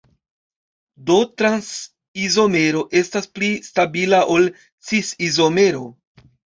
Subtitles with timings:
[1.09, 4.53] Do trans-izomero estas pli stabila ol
[4.93, 5.89] cis-izomero.